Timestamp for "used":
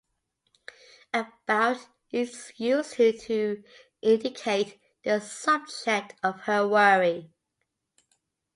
2.55-2.93